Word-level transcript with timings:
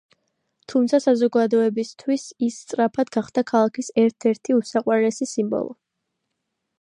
თუმცა 0.71 0.99
საზოგადოებისთვის 1.03 2.25
ის 2.47 2.57
სწრაფად 2.63 3.13
გახდა 3.17 3.45
ქალაქის 3.53 3.91
ერთ-ერთი 4.07 4.57
უსაყვარლესი 4.61 5.29
სიმბოლო. 5.33 5.71